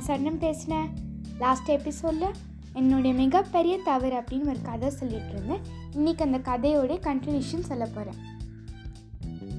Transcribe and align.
நான் 0.00 0.08
சரணம் 0.08 0.38
பேசினேன் 0.44 0.86
லாஸ்ட் 1.40 1.66
எபிசோடில் 1.74 2.36
என்னுடைய 2.78 3.12
மிகப்பெரிய 3.18 3.74
தவறு 3.88 4.14
அப்படின்னு 4.20 4.50
ஒரு 4.52 4.60
கதை 4.68 4.88
சொல்லிட்டு 4.90 5.32
இருந்தேன். 5.34 5.64
இன்றைக்கி 5.96 6.22
அந்த 6.26 6.38
கதையோடைய 6.46 6.98
கண்டினியூஷன் 7.08 7.66
சொல்ல 7.68 7.86
போகிறேன் 7.96 8.20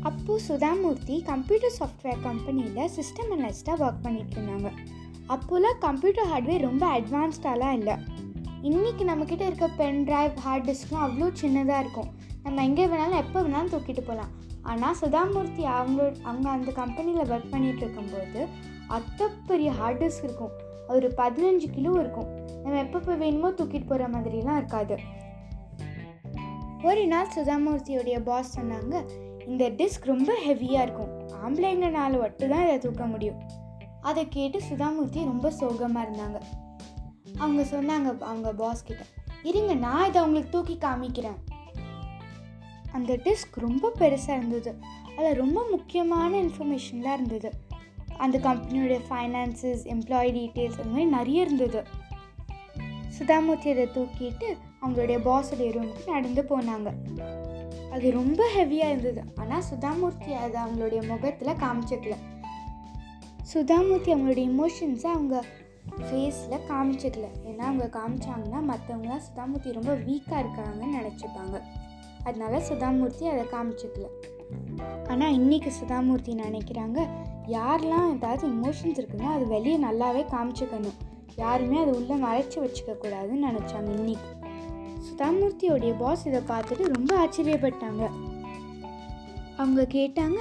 அப்போது 0.09 0.43
சுதாமூர்த்தி 0.47 1.17
கம்ப்யூட்டர் 1.29 1.75
சாஃப்ட்வேர் 1.77 2.23
கம்பெனியில் 2.23 2.89
சிஸ்டம் 2.95 3.29
அனலிஸ்ட்டாக 3.35 3.85
ஒர்க் 3.85 4.01
பண்ணிகிட்டு 4.05 4.35
இருந்தாங்க. 4.37 4.71
அப்போல்லாம் 5.35 5.77
கம்ப்யூட்டர் 5.85 6.29
ஹார்ட்வேர் 6.31 6.65
ரொம்ப 6.69 6.83
அட்வான்ஸ்டாலாம் 6.97 7.77
இல்லை. 7.81 7.97
இன்றைக்கி 8.71 9.05
நம்மக்கிட்ட 9.11 9.45
இருக்க 9.51 9.69
பென் 9.83 10.03
டிரைவ் 10.09 10.43
ஹார்ட் 10.47 10.67
டிஸ்க்லாம் 10.71 11.05
அவ்வளோ 11.07 11.29
சின்னதாக 11.43 11.83
இருக்கும். 11.85 12.11
நம்ம 12.43 12.65
எங்கே 12.69 12.87
வேணாலும் 12.93 13.21
எப்போ 13.25 13.39
வேணாலும் 13.43 13.73
தூக்கிட்டு 13.75 14.05
போகலாம் 14.09 14.33
ஆனால் 14.71 14.99
சுதாமூர்த்தி 15.03 15.63
அவங்களோட 15.77 16.11
அவங்க 16.29 16.49
அந்த 16.57 16.71
கம்பெனியில் 16.83 17.29
ஒர்க் 17.31 17.51
பண்ணிகிட்டு 17.53 17.83
இருக்கும்போது 17.85 18.41
அத்த 18.97 19.29
பெரிய 19.47 19.71
ஹார்ட் 19.71 20.03
டிஸ்க் 20.03 20.23
இருக்கும் 20.23 20.53
ஒரு 20.87 21.07
பதினஞ்சு 21.17 21.67
கிலோ 21.71 21.91
இருக்கும். 21.91 22.29
நம்ம 22.63 22.81
எப்பப்போ 22.83 23.17
வேணுமோ 23.17 23.49
தூக்கிட்டு 23.49 23.87
போகிற 23.87 24.07
மாதிரிலாம் 24.07 24.57
இருக்காது. 24.57 24.95
ஒரு 26.83 27.07
நாள் 27.07 27.33
சுதாமூர்த்தியோடைய 27.35 28.19
பாஸ் 28.19 28.59
சொன்னாங்க 28.59 28.95
இந்த 29.47 29.69
டிஸ்க் 29.69 30.09
ரொம்ப 30.13 30.33
ஹெவியாக 30.47 30.81
இருக்கும். 30.81 31.11
ஆம்பளைங்கனால 31.45 32.19
மட்டும் 32.19 32.49
தான் 32.49 32.63
இதை 32.63 32.77
தூக்க 32.77 33.05
முடியும். 33.05 33.39
அதை 34.01 34.27
கேட்டு 34.27 34.59
சுதாமூர்த்தி 34.69 35.23
ரொம்ப 35.25 35.49
சோகமாக 35.51 36.07
இருந்தாங்க. 36.07 36.39
அவங்க 37.37 37.61
சொன்னாங்க 37.61 38.19
அவங்க 38.21 38.53
பாஸ் 38.53 38.83
கிட்ட 38.83 39.03
இருங்க 39.43 39.73
நான் 39.73 40.07
இதை 40.07 40.21
அவங்களுக்கு 40.21 40.49
தூக்கி 40.49 40.77
காமிக்கிறேன். 40.87 41.39
அந்த 42.91 43.13
டிஸ்க் 43.13 43.55
ரொம்ப 43.55 43.91
பெருசாக 43.99 44.37
இருந்தது. 44.37 44.75
அதில் 45.17 45.37
ரொம்ப 45.37 45.65
முக்கியமான 45.71 46.31
இன்ஃபர்மேஷன்லாம் 46.41 47.13
இருந்தது. 47.13 47.51
அந்த 48.17 48.37
கம்பெனியோட 48.37 48.99
ஃபைனான்சஸ் 49.09 49.83
எம்ப்ளாயி 49.83 50.29
டீட்டெயில்ஸ் 50.37 50.79
அந்த 50.81 50.83
மாதிரி 50.83 51.05
நிறைய 51.05 51.41
இருந்தது. 51.41 51.83
சுதாமூர்த்தி 53.19 53.71
அதை 53.71 53.87
தூக்கிட்டு 53.87 54.57
அவங்களுடைய 54.81 55.17
பாஸுடைய 55.17 55.69
ரூமுக்கு 55.69 56.09
நடந்து 56.09 56.45
போனாங்க. 56.49 56.93
அது 57.91 58.11
ரொம்ப 58.11 58.49
ஹெவியாக 58.57 58.91
இருந்தது. 58.91 59.23
ஆனால் 59.35 59.63
சுதாமூர்த்தி 59.73 60.29
அதை 60.29 60.61
அவங்களுடைய 60.61 61.07
முகத்தில் 61.07 61.53
காமிச்சிக்கல. 61.53 62.15
சுதாமூர்த்தி 63.53 64.11
அவங்களுடைய 64.13 64.51
இமோஷன்ஸை 64.51 65.07
அவங்க 65.07 65.43
ஃபேஸில் 65.97 66.59
காமிச்சிக்கல. 66.69 67.25
ஏன்னா 67.47 67.57
அவங்க 67.57 67.99
காமிச்சாங்கன்னா 67.99 68.73
மற்றவங்களாம் 68.73 69.21
சுதாமூர்த்தி 69.27 69.71
ரொம்ப 69.71 69.95
வீக்காக 69.95 70.43
இருக்காங்கன்னு 70.43 71.01
நினச்சிப்பாங்க. 71.01 71.61
அதனால 72.23 72.57
சுதாமூர்த்தி 72.57 73.23
அதை 73.23 73.43
காமிச்சிக்கல. 73.43 74.07
ஆனால் 75.09 75.39
இன்றைக்கி 75.39 75.71
சுதாமூர்த்தி 75.83 76.35
நினைக்கிறாங்க 76.35 77.07
யாரெல்லாம் 77.47 78.15
ஏதாவது 78.15 78.47
இமோஷன்ஸ் 78.47 78.99
இருக்குதோ 79.01 79.21
அது 79.21 79.47
வெளியே 79.47 79.77
நல்லாவே 79.77 80.25
காமிச்சிக்கணும். 80.31 80.97
யாருமே 81.35 81.77
அதை 81.77 81.93
உள்ளே 81.93 82.15
மறைச்சி 82.15 82.55
வச்சுக்கக்கூடாதுன்னு 82.55 83.45
நினச்சாங்க 83.49 83.89
இன்னைக்கு. 83.89 84.29
சுதாமூர்த்தியோடைய 85.09 85.97
பாஸ் 85.97 86.25
இதை 86.25 86.41
பார்த்துட்டு 86.41 86.93
ரொம்ப 86.93 87.25
ஆச்சரியப்பட்டாங்க. 87.25 88.09
அவங்க 89.57 89.81
கேட்டாங்க 89.81 90.37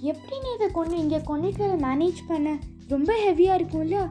எப்படி 0.00 0.38
நீ 0.38 0.48
இதை 0.54 0.70
கொண்டு 0.70 0.98
இங்கே 0.98 1.16
கொண்டுட்டு 1.16 1.58
வர 1.58 1.76
மேனேஜ் 1.76 2.20
பண்ண? 2.28 2.58
ரொம்ப 2.88 3.14
ஹெவியாக 3.26 3.60
இருக்கும்ல? 3.60 4.10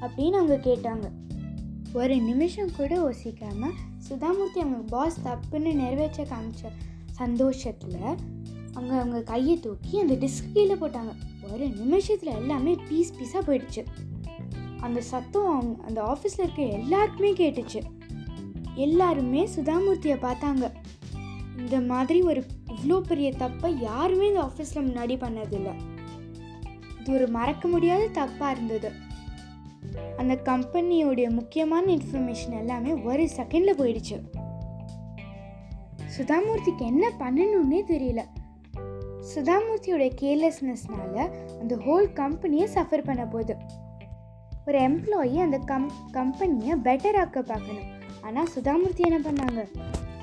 அப்படின்னு 0.00 0.30
அவங்க 0.30 0.56
கேட்டாங்க. 0.56 1.10
ஒரு 1.92 2.16
நிமிஷம் 2.16 2.76
கூட 2.76 2.96
யோசிக்காமல் 2.96 3.74
சுதாமூர்த்தி 4.08 4.58
அவங்க 4.58 4.78
பாஸ் 4.88 5.20
தப்புன்னு 5.24 5.74
நிறைவேற்ற 5.74 6.24
காமிச்ச 6.24 6.68
சந்தோஷத்தில் 7.10 8.00
அவங்க 8.74 8.94
அவங்க 8.98 9.22
கையை 9.22 9.60
தூக்கி 9.60 10.00
அந்த 10.00 10.14
டிஸ்க் 10.14 10.52
கீழே 10.52 10.74
போட்டாங்க. 10.74 11.14
ஒரு 11.50 11.68
நிமிஷத்தில் 11.68 12.34
எல்லாமே 12.34 12.76
பீஸ் 12.88 13.12
பீஸாக 13.12 13.40
போயிடுச்சு. 13.40 13.84
அந்த 14.80 15.00
சத்தம் 15.00 15.54
அவங்க 15.54 15.82
அந்த 15.82 16.02
ஆஃபீஸில் 16.02 16.42
இருக்க 16.42 16.62
எல்லாருக்குமே 16.62 17.32
கேட்டுச்சு. 17.32 17.82
எல்லாருமே 18.74 19.48
சுதாமூர்த்தியை 19.56 20.16
பார்த்தாங்க. 20.22 20.72
இந்த 21.58 21.80
மாதிரி 21.80 22.22
ஒரு 22.22 22.44
இவ்வளோ 22.66 23.00
பெரிய 23.00 23.30
தப்பை 23.30 23.82
யாருமே 23.82 24.26
இந்த 24.26 24.40
ஆஃபீஸில் 24.40 24.78
முன்னாடி 24.78 25.16
பண்ணதில்லை. 25.16 25.74
இது 27.00 27.12
ஒரு 27.14 27.28
மறக்க 27.28 27.68
முடியாத 27.68 28.08
தப்பாக 28.08 28.50
இருந்தது. 28.50 28.92
அந்த 30.16 30.40
கம்பெனியோடைய 30.44 31.30
முக்கியமான 31.30 31.86
இன்ஃபர்மேஷன் 31.86 32.58
எல்லாமே 32.58 32.92
ஒரு 32.92 33.22
செகண்டில் 33.22 33.78
போயிடுச்சு. 33.78 34.22
சுதாமூர்த்திக்கு 36.18 36.78
என்ன 36.78 37.08
பண்ணணும்னே 37.18 37.80
தெரியல. 37.92 38.22
சுதாமூர்த்தியோட 39.34 40.04
கேர்லெஸ்னஸ்னால 40.20 41.30
அந்த 41.60 41.76
ஹோல் 41.76 42.12
கம்பெனியை 42.12 42.68
சஃபர் 42.74 43.04
பண்ண 43.04 43.26
போகுது. 43.26 43.56
ஒரு 44.66 44.78
எம்ப்ளாயி 44.78 45.36
அந்த 45.38 45.58
கம் 45.58 45.92
கம்பெனியை 46.10 46.76
பெட்டர் 46.76 47.16
ஆக்க 47.16 47.42
பார்க்கணும். 47.42 47.88
ஆனால் 48.20 48.48
சுதாமூர்த்தி 48.54 48.96
என்ன 48.96 49.30
பண்ணாங்க? 49.30 49.68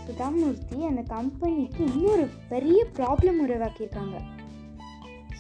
சுதாமூர்த்தி 0.08 0.88
அந்த 0.88 1.02
கம்பெனிக்கு 1.02 1.84
இன்னொரு 1.94 2.30
பெரிய 2.50 2.86
ப்ராப்ளம் 2.96 3.40
உருவாக்கியிருக்காங்க. 3.48 4.18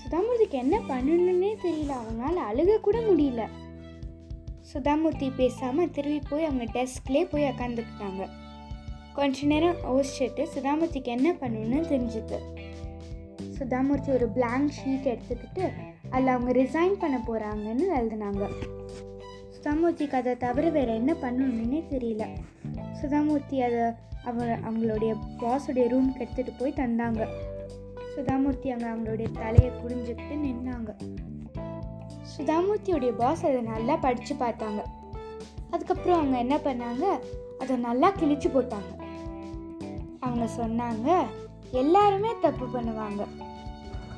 சுதாமூர்த்திக்கு 0.01 0.51
என்ன 0.51 0.79
பண்ணணுன்னே 0.79 1.55
தெரியல. 1.63 1.87
அவனால் 1.87 2.39
அழுக 2.49 2.79
கூட 2.79 2.99
முடியல. 2.99 3.47
சுதாமூர்த்தி 4.73 5.31
பேசாமல் 5.35 5.91
திரும்பி 5.91 6.21
போய் 6.29 6.45
அவங்க 6.45 6.63
டெஸ்க்லேயே 6.63 7.29
போய் 7.29 7.43
உக்காந்துக்கிட்டாங்க. 7.43 8.29
கொஞ்ச 9.13 9.45
நேரம் 9.45 9.75
யோசிச்சுட்டு 9.83 10.47
சுதாமூர்த்திக்கு 10.55 11.03
என்ன 11.03 11.31
பண்ணணும்னு 11.31 11.87
தெரிஞ்சுது. 11.93 12.37
சுதாமூர்த்தி 13.59 14.13
ஒரு 14.13 14.27
பிளாங்க் 14.27 14.71
ஷீட் 14.71 15.17
எடுத்துக்கிட்டு 15.17 15.71
அதில் 16.09 16.27
அவங்க 16.27 16.51
ரிசைன் 16.51 16.99
பண்ண 16.99 17.23
போகிறாங்கன்னு 17.27 17.83
எழுதினாங்க. 17.97 18.49
சுதாமூர்த்திக்கு 19.55 20.13
அதை 20.13 20.37
தவிர 20.37 20.69
வேறு 20.69 20.95
என்ன 20.95 21.13
பண்ணணுன்னே 21.13 21.83
தெரியல. 21.89 22.37
சுதாமூர்த்தி 23.01 23.59
அதை 23.59 23.93
அவர் 24.23 24.59
அவங்களுடைய 24.69 25.15
பாஸுடைய 25.39 25.85
ரூம்க்கு 25.91 26.27
எடுத்துகிட்டு 26.27 26.51
போய் 26.57 26.73
தந்தாங்க. 26.75 27.27
சுதாமூர்த்தி 28.15 28.69
அங்கே 28.69 28.85
அவங்களுடைய 28.85 29.31
தலையை 29.31 29.71
குடிஞ்சிக்கிட்டு 29.71 30.37
நின்னாங்க. 30.45 30.89
சுதாமூர்த்தியுடைய 32.37 33.11
பாஸ் 33.11 33.45
அதை 33.45 33.61
நல்லா 33.61 33.95
படித்து 33.95 34.35
பார்த்தாங்க. 34.35 34.83
அதுக்கப்புறம் 35.69 36.17
அவங்க 36.17 36.37
என்ன 36.37 36.57
பண்ணாங்க? 36.57 37.19
அதை 37.59 37.75
நல்லா 37.75 38.11
கிழிச்சு 38.11 38.49
போட்டாங்க. 38.53 38.91
அவங்க 40.19 40.47
சொன்னாங்க 40.57 41.23
எல்லாருமே 41.72 42.30
தப்பு 42.41 42.66
பண்ணுவாங்க. 42.66 43.28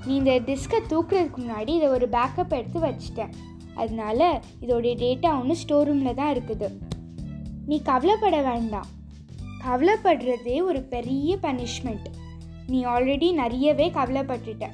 நீ 0.05 0.15
இந்த 0.15 0.31
டிஸ்கை 0.31 0.79
தூக்குறதுக்கு 0.89 1.31
முன்னாடி 1.37 1.69
இதை 1.69 1.87
ஒரு 1.87 2.09
பேக்கப் 2.09 2.49
எடுத்து 2.49 2.79
வச்சிட்டேன். 2.79 3.31
அதனால 3.75 4.41
இதோடைய 4.61 4.95
டேட்டா 4.95 5.39
ஒன்று 5.39 5.55
ஸ்டோர் 5.55 5.87
ரூமில் 5.87 6.13
தான் 6.13 6.35
இருக்குது. 6.35 6.77
நீ 7.65 7.81
கவலைப்பட 7.81 8.41
வேண்டாம். 8.41 8.85
கவலைப்படுறதே 9.67 10.63
ஒரு 10.63 10.81
பெரிய 10.81 11.37
பனிஷ்மெண்ட் 11.41 12.05
நீ 12.67 12.85
ஆல்ரெடி 12.85 13.33
நிறையவே 13.33 13.89
கவலைப்பட்டுட்ட. 13.89 14.67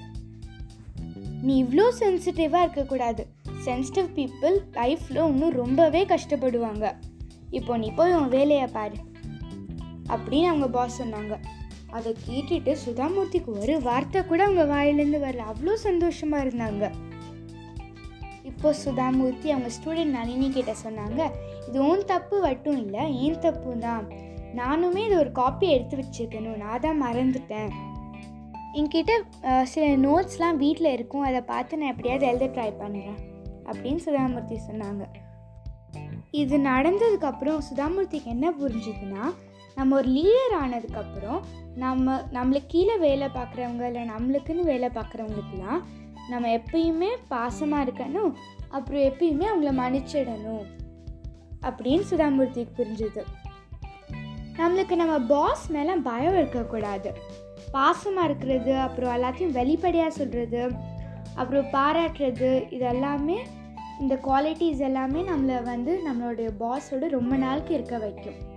நீ 1.41 1.63
இவ்வளோ 1.63 1.83
சென்சிட்டிவாக 1.99 2.59
இருக்கக்கூடாது. 2.59 3.27
சென்சிட்டிவ் 3.65 4.09
பீப்புள் 4.15 4.57
லைஃப்பில் 4.71 5.27
இன்னும் 5.27 5.53
ரொம்பவே 5.53 6.05
கஷ்டப்படுவாங்க. 6.05 6.93
இப்போ 7.49 7.77
நீ 7.77 7.91
போய் 7.91 8.13
உன் 8.13 8.29
வேலையை 8.29 8.67
பாரு. 8.67 8.95
அப்படின்னு 10.07 10.43
அவங்க 10.43 10.67
பாஸ் 10.67 11.01
சொன்னாங்க. 11.01 11.39
அதை 11.95 12.11
கேட்டுட்டு 12.27 12.71
சுதாமூர்த்திக்கு 12.85 13.51
ஒரு 13.61 13.75
வார்த்தை 13.87 14.21
கூட 14.29 14.41
அவங்க 14.47 14.63
வாயிலேருந்து 14.73 15.19
வரல. 15.25 15.45
அவ்வளோ 15.51 15.73
சந்தோஷமாக 15.87 16.43
இருந்தாங்க. 16.45 16.85
இப்போ 18.49 18.69
சுதாமூர்த்தி 18.83 19.47
அவங்க 19.53 19.69
ஸ்டூடெண்ட் 19.77 20.15
நளினி 20.17 20.47
கிட்ட 20.57 20.73
சொன்னாங்க 20.85 21.21
இது 21.67 21.77
உன் 21.89 22.07
தப்பு 22.11 22.35
மட்டும் 22.47 22.77
இல்லை 22.83 23.03
ஏன் 23.25 23.41
தப்பு 23.45 23.71
தான். 23.85 24.05
நானுமே 24.59 25.01
இது 25.07 25.15
ஒரு 25.23 25.31
காப்பி 25.39 25.67
எடுத்து 25.75 25.95
வச்சுக்கணும் 26.01 26.61
நான் 26.63 26.83
தான் 26.85 27.01
மறந்துட்டேன். 27.05 27.71
என்கிட்ட 28.79 29.13
சில 29.73 29.85
நோட்ஸ்லாம் 30.07 30.61
வீட்டில் 30.63 30.93
இருக்கும். 30.97 31.25
அதை 31.29 31.41
பார்த்து 31.51 31.79
நான் 31.81 31.93
எப்படியாவது 31.93 32.27
எழுத 32.31 32.47
ட்ரை 32.55 32.69
பண்ணுறேன் 32.81 33.17
அப்படின்னு 33.69 34.01
சுதாமூர்த்தி 34.07 34.57
சொன்னாங்க. 34.69 35.03
இது 36.41 36.55
நடந்ததுக்கப்புறம் 36.71 37.59
சுதாமூர்த்திக்கு 37.69 38.29
என்ன 38.35 38.47
புரிஞ்சுதுன்னா 38.61 39.25
நம்ம 39.77 39.95
ஒரு 39.95 40.09
லீடர் 40.09 40.53
ஆனதுக்கப்புறம் 40.59 41.39
நம்ம 41.75 42.15
நம்மளுக்கு 42.33 42.65
கீழே 42.67 42.97
வேலை 42.97 43.27
பார்க்குறவங்க 43.27 43.83
இல்லை 43.87 44.03
நம்மளுக்குன்னு 44.03 44.63
வேலை 44.63 44.89
பார்க்குறவங்களுக்குலாம் 44.89 45.81
நம்ம 46.29 46.47
எப்பயுமே 46.47 47.09
பாசமாக 47.29 47.85
இருக்கணும் 47.85 48.31
அப்புறம் 48.69 49.01
எப்பயுமே 49.01 49.45
அவங்கள 49.51 49.73
மன்னிச்சிடணும் 49.81 50.65
அப்படின்னு 51.61 52.03
சுதாமூர்த்திக்கு 52.11 52.73
புரிஞ்சுது. 52.79 53.23
நம்மளுக்கு 54.57 54.95
நம்ம 54.95 55.19
பாஸ் 55.19 55.71
மேலே 55.71 55.93
பயம் 56.09 56.37
இருக்கக்கூடாது. 56.37 57.11
பாசமாக 57.73 58.23
இருக்கிறது 58.23 58.75
அப்புறம் 58.77 59.15
எல்லாத்தையும் 59.17 59.55
வெளிப்படையாக 59.59 60.09
சொல்கிறது 60.09 60.71
அப்புறம் 61.35 61.71
பாராட்டுறது 61.71 62.51
இதெல்லாமே 62.77 63.39
இந்த 63.99 64.15
குவாலிட்டிஸ் 64.27 64.85
எல்லாமே 64.89 65.21
நம்மளை 65.21 65.63
வந்து 65.63 66.01
நம்மளுடைய 66.09 66.49
பாஸோட 66.59 67.07
ரொம்ப 67.09 67.35
நாளுக்கு 67.35 67.73
இருக்க 67.73 67.97
வைக்கும். 67.97 68.55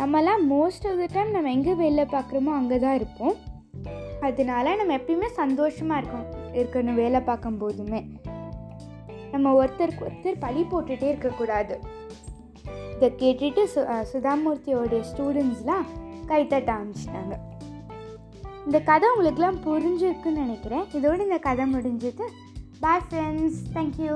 நம்மலாம் 0.00 0.42
மோஸ்ட் 0.50 0.84
ஆஃப் 0.88 1.00
த 1.00 1.06
டைம் 1.14 1.30
நம்ம 1.34 1.50
எங்கே 1.54 1.72
வெளில 1.80 2.02
பார்க்குறோமோ 2.12 2.52
அங்கே 2.58 2.76
தான் 2.84 2.94
இருப்போம். 2.98 3.34
அதனால 4.26 4.74
நம்ம 4.78 4.94
எப்பயுமே 4.98 5.28
சந்தோஷமாக 5.40 5.98
இருக்கணும் 6.00 6.30
இருக்கணும் 6.60 6.98
வேலை 7.02 7.20
பார்க்கும் 7.28 7.58
போதுமே. 7.62 8.00
நம்ம 9.32 9.52
ஒருத்தருக்கு 9.60 10.06
ஒருத்தர் 10.08 10.40
பழி 10.44 10.62
போட்டுகிட்டே 10.70 11.08
இருக்கக்கூடாது. 11.12 11.74
இதை 12.94 13.10
கேட்டுட்டு 13.22 13.64
சு 13.74 13.82
சுதாமூர்த்தியோடைய 14.12 15.02
ஸ்டூடெண்ட்ஸ்லாம் 15.10 15.86
கைத்தட்ட 16.30 16.70
ஆரம்பிச்சிட்டாங்க. 16.78 17.34
இந்த 18.66 18.80
கதை 18.90 19.08
உங்களுக்குலாம் 19.12 19.60
புரிஞ்சிருக்குன்னு 19.68 20.42
நினைக்கிறேன். 20.44 20.86
இதோட 20.98 21.20
இந்த 21.28 21.40
கதை 21.48 21.66
முடிஞ்சது. 21.74 22.26
பாய் 22.84 23.06
ஃப்ரெண்ட்ஸ் 23.06 23.62
தேங்க்யூ 23.76 24.12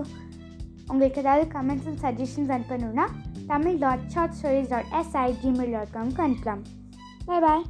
உங்களுக்கு 0.91 1.23
ஏதாவது 1.25 1.45
comments 1.57 1.89
and 1.91 2.03
suggestions 2.07 2.53
அனுப்பணுன்னா 2.57 3.07
Tamil 3.49 3.81
dot 3.82 4.05
short 4.12 4.37
stories 4.38 4.70
dot 4.70 4.93
SI 5.00 5.26
Gmail 5.43 5.75
dot 5.76 5.93
com 5.96 6.12
confirm 6.20 6.62
bye 7.26 7.43
bye 7.46 7.64